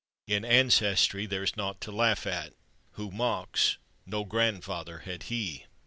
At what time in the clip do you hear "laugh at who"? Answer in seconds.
1.91-3.11